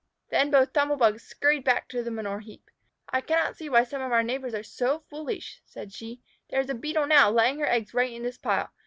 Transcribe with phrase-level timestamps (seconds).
[0.29, 2.71] Then both Tumble bugs scurried back to the manure heap.
[3.09, 6.23] "I cannot see why some of our neighbors are so foolish," said she.
[6.49, 8.71] "There is a Beetle now, laying her eggs right in this pile.